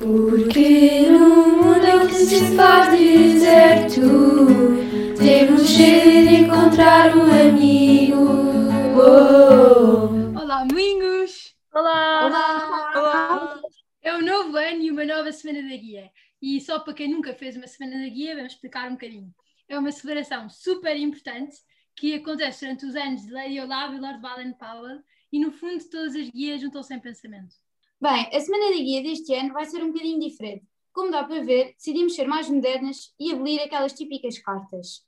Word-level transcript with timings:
Porque 0.00 1.10
no 1.10 1.58
mundo 1.58 2.08
que 2.08 2.14
se 2.14 2.56
faz 2.56 2.98
deserto, 2.98 4.00
temos 5.18 5.68
sede 5.68 6.26
de 6.26 6.34
encontrar 6.36 7.14
um 7.14 7.30
amigo. 7.30 8.16
Oh. 8.96 10.40
Olá, 10.40 10.62
amigos! 10.62 11.54
Olá! 11.74 12.24
Olá! 12.24 12.92
Olá! 12.96 13.60
É 14.00 14.16
um 14.16 14.22
novo 14.22 14.56
ano 14.56 14.80
e 14.80 14.90
uma 14.90 15.04
nova 15.04 15.30
Semana 15.32 15.68
da 15.68 15.76
Guia. 15.76 16.10
E 16.40 16.58
só 16.62 16.80
para 16.80 16.94
quem 16.94 17.10
nunca 17.10 17.34
fez 17.34 17.54
uma 17.54 17.66
Semana 17.66 18.02
da 18.02 18.08
Guia, 18.08 18.34
vamos 18.34 18.54
explicar 18.54 18.88
um 18.88 18.94
bocadinho. 18.94 19.34
É 19.68 19.78
uma 19.78 19.92
celebração 19.92 20.48
super 20.48 20.96
importante 20.96 21.58
que 21.94 22.14
acontece 22.14 22.64
durante 22.64 22.86
os 22.86 22.96
anos 22.96 23.26
de 23.26 23.30
Lady 23.30 23.60
Olave 23.60 23.96
e 23.96 24.00
Lord 24.00 24.18
Baden-Powell 24.22 25.02
e, 25.30 25.38
no 25.38 25.52
fundo, 25.52 25.84
todas 25.90 26.16
as 26.16 26.30
guias 26.30 26.62
juntam-se 26.62 26.94
em 26.94 26.98
pensamento. 26.98 27.54
Bem, 28.02 28.30
a 28.32 28.40
Semana 28.40 28.70
da 28.70 28.78
Guia 28.78 29.02
deste 29.02 29.34
ano 29.34 29.52
vai 29.52 29.66
ser 29.66 29.84
um 29.84 29.92
bocadinho 29.92 30.18
diferente. 30.18 30.64
Como 30.90 31.10
dá 31.10 31.22
para 31.22 31.44
ver, 31.44 31.74
decidimos 31.74 32.14
ser 32.14 32.26
mais 32.26 32.48
modernas 32.48 33.12
e 33.20 33.30
abolir 33.30 33.60
aquelas 33.60 33.92
típicas 33.92 34.38
cartas. 34.38 35.04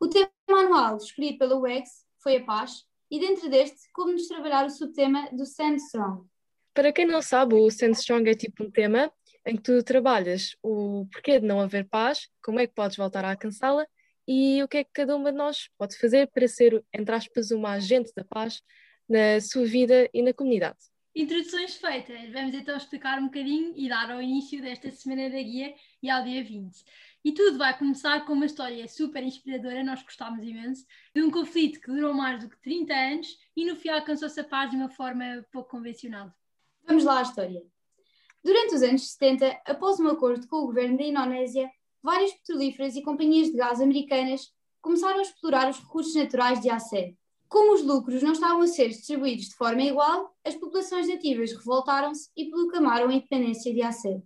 O 0.00 0.06
tema 0.06 0.30
anual 0.48 0.96
escolhido 0.96 1.38
pela 1.38 1.56
UX 1.56 2.06
foi 2.22 2.36
a 2.36 2.44
paz 2.44 2.84
e 3.10 3.18
dentro 3.18 3.50
deste, 3.50 3.90
como-nos 3.92 4.28
trabalhar 4.28 4.64
o 4.64 4.70
subtema 4.70 5.28
do 5.32 5.42
Stand 5.42 5.74
Strong. 5.78 6.24
Para 6.72 6.92
quem 6.92 7.04
não 7.04 7.20
sabe, 7.20 7.56
o 7.56 7.66
Stand 7.66 7.94
Strong 7.94 8.30
é 8.30 8.34
tipo 8.36 8.62
um 8.62 8.70
tema 8.70 9.12
em 9.44 9.56
que 9.56 9.62
tu 9.62 9.82
trabalhas 9.82 10.56
o 10.62 11.08
porquê 11.12 11.40
de 11.40 11.46
não 11.48 11.60
haver 11.60 11.88
paz, 11.88 12.28
como 12.40 12.60
é 12.60 12.66
que 12.68 12.74
podes 12.74 12.96
voltar 12.96 13.24
a 13.24 13.32
alcançá-la 13.32 13.84
e 14.28 14.62
o 14.62 14.68
que 14.68 14.76
é 14.76 14.84
que 14.84 14.90
cada 14.92 15.16
uma 15.16 15.32
de 15.32 15.38
nós 15.38 15.68
pode 15.76 15.98
fazer 15.98 16.30
para 16.32 16.46
ser, 16.46 16.80
entre 16.94 17.12
aspas, 17.12 17.50
uma 17.50 17.72
agente 17.72 18.12
da 18.14 18.22
paz 18.22 18.62
na 19.08 19.40
sua 19.40 19.64
vida 19.64 20.08
e 20.14 20.22
na 20.22 20.32
comunidade. 20.32 20.78
Introduções 21.14 21.74
feitas, 21.74 22.32
vamos 22.32 22.54
então 22.54 22.76
explicar 22.76 23.18
um 23.18 23.24
bocadinho 23.24 23.72
e 23.74 23.88
dar 23.88 24.12
ao 24.12 24.22
início 24.22 24.62
desta 24.62 24.92
Semana 24.92 25.28
da 25.28 25.42
Guia 25.42 25.74
e 26.00 26.08
ao 26.08 26.22
dia 26.22 26.42
20. 26.44 26.84
E 27.24 27.32
tudo 27.32 27.58
vai 27.58 27.76
começar 27.76 28.24
com 28.24 28.32
uma 28.32 28.46
história 28.46 28.86
super 28.86 29.20
inspiradora, 29.22 29.82
nós 29.82 30.02
gostámos 30.04 30.44
imenso, 30.44 30.86
de 31.12 31.20
um 31.20 31.30
conflito 31.30 31.80
que 31.80 31.90
durou 31.90 32.14
mais 32.14 32.40
do 32.40 32.48
que 32.48 32.56
30 32.62 32.94
anos 32.94 33.36
e 33.56 33.64
no 33.64 33.74
fim 33.74 33.88
alcançou-se 33.88 34.38
a 34.38 34.44
paz 34.44 34.70
de 34.70 34.76
uma 34.76 34.88
forma 34.88 35.44
pouco 35.50 35.70
convencional. 35.70 36.32
Vamos 36.86 37.02
lá 37.02 37.18
à 37.18 37.22
história. 37.22 37.60
Durante 38.42 38.76
os 38.76 38.82
anos 38.82 39.10
70, 39.10 39.62
após 39.66 39.98
um 39.98 40.06
acordo 40.06 40.46
com 40.46 40.58
o 40.58 40.66
governo 40.66 40.96
da 40.96 41.04
Indonésia, 41.04 41.68
várias 42.00 42.32
petrolíferas 42.34 42.94
e 42.94 43.02
companhias 43.02 43.48
de 43.48 43.56
gás 43.56 43.80
americanas 43.80 44.48
começaram 44.80 45.18
a 45.18 45.22
explorar 45.22 45.68
os 45.68 45.78
recursos 45.78 46.14
naturais 46.14 46.60
de 46.60 46.70
Aceh. 46.70 47.16
Como 47.50 47.74
os 47.74 47.82
lucros 47.82 48.22
não 48.22 48.30
estavam 48.30 48.62
a 48.62 48.66
ser 48.68 48.90
distribuídos 48.90 49.46
de 49.46 49.56
forma 49.56 49.82
igual, 49.82 50.32
as 50.44 50.54
populações 50.54 51.08
nativas 51.08 51.50
revoltaram-se 51.50 52.30
e 52.36 52.48
proclamaram 52.48 53.08
a 53.08 53.12
independência 53.12 53.74
de 53.74 53.82
Aceh. 53.82 54.22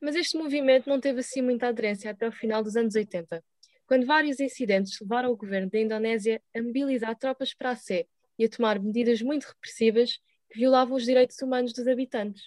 Mas 0.00 0.14
este 0.14 0.38
movimento 0.38 0.88
não 0.88 1.00
teve 1.00 1.18
assim 1.18 1.42
muita 1.42 1.66
aderência 1.66 2.08
até 2.08 2.28
o 2.28 2.30
final 2.30 2.62
dos 2.62 2.76
anos 2.76 2.94
80, 2.94 3.42
quando 3.84 4.06
vários 4.06 4.38
incidentes 4.38 4.96
levaram 5.00 5.32
o 5.32 5.36
governo 5.36 5.68
da 5.68 5.80
Indonésia 5.80 6.40
a 6.56 6.62
mobilizar 6.62 7.18
tropas 7.18 7.52
para 7.52 7.70
Aceh 7.72 8.06
e 8.38 8.44
a 8.44 8.48
tomar 8.48 8.78
medidas 8.78 9.20
muito 9.22 9.48
repressivas 9.48 10.12
que 10.48 10.60
violavam 10.60 10.96
os 10.96 11.04
direitos 11.04 11.36
humanos 11.42 11.72
dos 11.72 11.88
habitantes. 11.88 12.44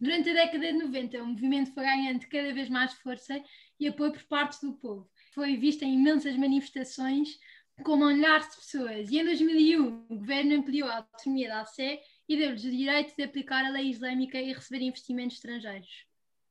Durante 0.00 0.30
a 0.30 0.32
década 0.32 0.72
de 0.72 0.78
90, 0.78 1.22
o 1.22 1.26
movimento 1.26 1.74
foi 1.74 1.84
ganhando 1.84 2.26
cada 2.28 2.54
vez 2.54 2.70
mais 2.70 2.94
força 2.94 3.42
e 3.78 3.86
apoio 3.88 4.12
por 4.12 4.24
parte 4.24 4.58
do 4.64 4.72
povo. 4.72 5.06
Foi 5.34 5.54
visto 5.58 5.82
em 5.82 5.94
imensas 5.94 6.34
manifestações 6.36 7.38
com 7.84 7.96
milhares 7.96 8.48
de 8.50 8.56
pessoas. 8.56 9.10
E 9.10 9.18
em 9.18 9.24
2001, 9.24 10.06
o 10.08 10.16
governo 10.16 10.56
ampliou 10.56 10.88
a 10.88 10.96
autonomia 10.96 11.48
da 11.48 11.60
ACE 11.62 12.00
e 12.28 12.36
deu-lhes 12.36 12.64
o 12.64 12.70
direito 12.70 13.14
de 13.16 13.22
aplicar 13.22 13.64
a 13.64 13.70
lei 13.70 13.90
islâmica 13.90 14.40
e 14.40 14.52
receber 14.52 14.84
investimentos 14.84 15.36
estrangeiros. 15.36 16.06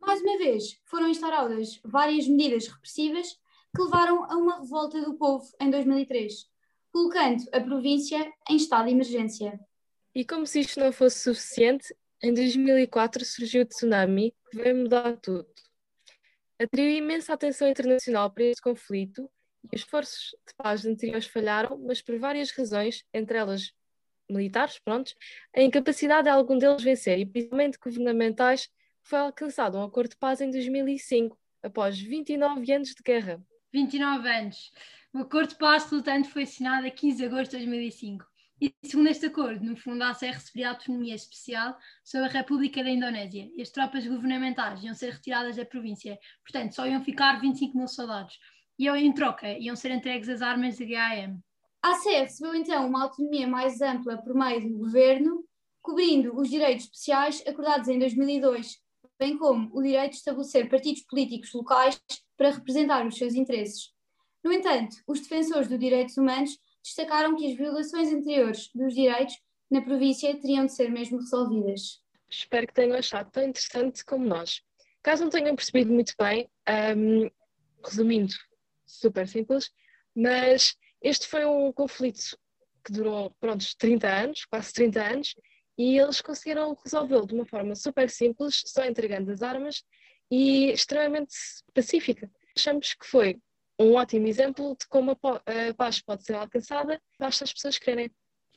Mais 0.00 0.20
uma 0.22 0.38
vez, 0.38 0.80
foram 0.86 1.08
instauradas 1.08 1.78
várias 1.84 2.26
medidas 2.26 2.66
repressivas 2.66 3.38
que 3.74 3.82
levaram 3.82 4.24
a 4.24 4.36
uma 4.36 4.60
revolta 4.60 5.00
do 5.02 5.14
povo 5.14 5.44
em 5.60 5.70
2003, 5.70 6.48
colocando 6.90 7.44
a 7.52 7.60
província 7.60 8.32
em 8.48 8.56
estado 8.56 8.86
de 8.86 8.92
emergência. 8.92 9.60
E 10.14 10.24
como 10.24 10.46
se 10.46 10.60
isto 10.60 10.80
não 10.80 10.90
fosse 10.90 11.20
suficiente, 11.20 11.94
em 12.22 12.34
2004 12.34 13.24
surgiu 13.24 13.62
o 13.62 13.66
tsunami 13.66 14.34
que 14.50 14.56
veio 14.56 14.76
mudar 14.76 15.16
tudo. 15.18 15.46
Atraiu 16.58 16.90
imensa 16.90 17.32
atenção 17.32 17.68
internacional 17.68 18.30
para 18.30 18.44
este 18.44 18.62
conflito 18.62 19.30
e 19.64 19.76
os 19.76 19.82
esforços 19.82 20.34
de 20.46 20.54
paz 20.56 20.86
anteriores 20.86 21.26
falharam, 21.26 21.78
mas 21.78 22.00
por 22.00 22.18
várias 22.18 22.50
razões, 22.50 23.04
entre 23.12 23.38
elas 23.38 23.72
militares, 24.28 24.78
prontos, 24.78 25.14
a 25.54 25.60
incapacidade 25.60 26.24
de 26.24 26.30
algum 26.30 26.56
deles 26.56 26.82
vencer 26.82 27.18
e 27.18 27.26
principalmente 27.26 27.78
governamentais, 27.78 28.70
foi 29.02 29.18
alcançado 29.18 29.76
um 29.78 29.82
acordo 29.82 30.10
de 30.10 30.16
paz 30.16 30.40
em 30.40 30.50
2005, 30.50 31.36
após 31.62 31.98
29 31.98 32.72
anos 32.72 32.94
de 32.94 33.02
guerra. 33.02 33.42
29 33.72 34.28
anos. 34.28 34.72
O 35.12 35.18
acordo 35.18 35.50
de 35.50 35.56
paz 35.56 35.84
resultante 35.84 36.28
foi 36.28 36.44
assinado 36.44 36.86
a 36.86 36.90
15 36.90 37.16
de 37.16 37.24
agosto 37.24 37.50
de 37.52 37.58
2005. 37.58 38.24
E 38.60 38.74
segundo 38.84 39.08
este 39.08 39.26
acordo, 39.26 39.64
no 39.64 39.74
fundo, 39.74 40.04
a 40.04 40.10
ACR 40.10 40.34
receberia 40.34 40.68
autonomia 40.68 41.14
especial 41.14 41.76
sobre 42.04 42.28
a 42.28 42.30
República 42.30 42.84
da 42.84 42.90
Indonésia 42.90 43.50
e 43.56 43.62
as 43.62 43.70
tropas 43.70 44.06
governamentais 44.06 44.84
iam 44.84 44.94
ser 44.94 45.14
retiradas 45.14 45.56
da 45.56 45.64
província. 45.64 46.18
Portanto, 46.42 46.74
só 46.74 46.86
iam 46.86 47.02
ficar 47.02 47.40
25 47.40 47.76
mil 47.76 47.88
soldados. 47.88 48.38
E 48.80 48.88
em 48.88 49.12
troca, 49.12 49.46
iam 49.58 49.76
ser 49.76 49.90
entregues 49.90 50.26
as 50.30 50.40
armas 50.40 50.78
da 50.78 50.86
GAM. 50.86 51.38
A 51.82 51.90
ACR 51.90 52.22
recebeu 52.22 52.54
então 52.54 52.88
uma 52.88 53.02
autonomia 53.02 53.46
mais 53.46 53.82
ampla 53.82 54.16
por 54.16 54.34
meio 54.34 54.62
do 54.62 54.78
governo, 54.78 55.44
cobrindo 55.82 56.34
os 56.34 56.48
direitos 56.48 56.86
especiais 56.86 57.42
acordados 57.46 57.88
em 57.88 57.98
2002, 57.98 58.78
bem 59.18 59.36
como 59.36 59.68
o 59.76 59.82
direito 59.82 60.12
de 60.12 60.16
estabelecer 60.16 60.70
partidos 60.70 61.02
políticos 61.02 61.52
locais 61.52 62.00
para 62.38 62.52
representar 62.52 63.06
os 63.06 63.18
seus 63.18 63.34
interesses. 63.34 63.92
No 64.42 64.50
entanto, 64.50 64.96
os 65.06 65.20
defensores 65.20 65.68
dos 65.68 65.78
direitos 65.78 66.16
humanos 66.16 66.58
destacaram 66.82 67.36
que 67.36 67.50
as 67.50 67.58
violações 67.58 68.10
anteriores 68.10 68.70
dos 68.74 68.94
direitos 68.94 69.34
na 69.70 69.82
província 69.82 70.40
teriam 70.40 70.64
de 70.64 70.72
ser 70.72 70.90
mesmo 70.90 71.18
resolvidas. 71.18 72.00
Espero 72.30 72.66
que 72.66 72.72
tenham 72.72 72.96
achado 72.96 73.30
tão 73.30 73.42
interessante 73.42 74.02
como 74.06 74.24
nós. 74.24 74.62
Caso 75.02 75.24
não 75.24 75.30
tenham 75.30 75.54
percebido 75.54 75.92
muito 75.92 76.14
bem, 76.18 76.48
um, 76.96 77.30
resumindo, 77.84 78.32
super 78.98 79.26
simples, 79.26 79.70
mas 80.14 80.74
este 81.02 81.26
foi 81.26 81.44
um 81.44 81.72
conflito 81.72 82.36
que 82.84 82.92
durou, 82.92 83.30
pronto, 83.40 83.64
30 83.78 84.08
anos, 84.08 84.44
quase 84.44 84.72
30 84.72 85.02
anos, 85.02 85.34
e 85.78 85.98
eles 85.98 86.20
conseguiram 86.20 86.76
resolvê-lo 86.84 87.26
de 87.26 87.34
uma 87.34 87.46
forma 87.46 87.74
super 87.74 88.10
simples, 88.10 88.62
só 88.66 88.84
entregando 88.84 89.30
as 89.30 89.42
armas 89.42 89.82
e 90.30 90.70
extremamente 90.70 91.34
pacífica. 91.74 92.30
Achamos 92.56 92.94
que 92.94 93.06
foi 93.06 93.38
um 93.78 93.94
ótimo 93.94 94.26
exemplo 94.26 94.76
de 94.78 94.86
como 94.88 95.12
a 95.12 95.74
paz 95.74 96.00
pode 96.02 96.24
ser 96.24 96.34
alcançada, 96.34 97.00
basta 97.18 97.44
as 97.44 97.52
pessoas 97.52 97.78
quererem. 97.78 98.10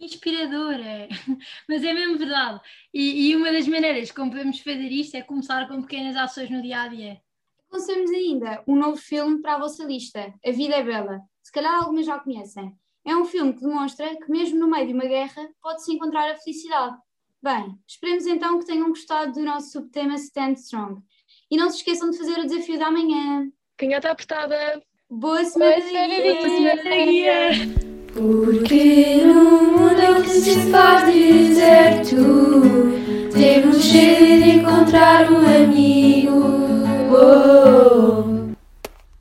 Inspiradora, 0.00 1.08
mas 1.68 1.82
é 1.82 1.92
mesmo 1.92 2.18
verdade. 2.18 2.60
E, 2.94 3.30
e, 3.30 3.36
uma 3.36 3.50
das 3.50 3.66
maneiras 3.66 4.12
como 4.12 4.30
podemos 4.30 4.60
fazer 4.60 4.92
isto 4.92 5.16
é 5.16 5.22
começar 5.22 5.66
com 5.66 5.82
pequenas 5.82 6.14
ações 6.14 6.48
no 6.48 6.62
dia 6.62 6.82
a 6.82 6.88
dia. 6.88 7.20
Conhecemos 7.68 8.10
ainda 8.10 8.62
um 8.66 8.76
novo 8.76 8.96
filme 8.96 9.40
para 9.40 9.54
a 9.54 9.58
vossa 9.58 9.84
lista, 9.84 10.32
A 10.44 10.50
Vida 10.50 10.76
é 10.76 10.82
Bela. 10.82 11.20
Se 11.42 11.52
calhar 11.52 11.74
algumas 11.74 12.06
já 12.06 12.18
conhecem. 12.18 12.72
É 13.04 13.16
um 13.16 13.24
filme 13.24 13.52
que 13.52 13.60
demonstra 13.60 14.16
que, 14.16 14.30
mesmo 14.30 14.58
no 14.58 14.68
meio 14.68 14.86
de 14.86 14.92
uma 14.92 15.06
guerra, 15.06 15.48
pode-se 15.62 15.92
encontrar 15.92 16.30
a 16.30 16.36
felicidade. 16.36 16.96
Bem, 17.42 17.78
esperemos 17.86 18.26
então 18.26 18.58
que 18.58 18.66
tenham 18.66 18.88
gostado 18.88 19.32
do 19.32 19.40
nosso 19.40 19.70
subtema 19.70 20.14
Stand 20.14 20.52
Strong. 20.54 21.00
E 21.50 21.56
não 21.56 21.70
se 21.70 21.78
esqueçam 21.78 22.10
de 22.10 22.18
fazer 22.18 22.38
o 22.38 22.46
desafio 22.46 22.78
da 22.78 22.90
manhã. 22.90 23.50
Canhota 23.76 24.10
apertada! 24.10 24.82
Boa 25.08 25.44
semana, 25.44 25.76
Boa 25.76 26.42
semana 26.42 27.04
guia! 27.06 27.50
Porque 28.12 29.24
no 29.24 29.62
mundo 29.62 30.00
em 30.00 30.22
que 30.22 30.28
se 30.28 30.70
faz 30.70 31.06
deserto, 31.06 32.47
oh. 37.30 37.67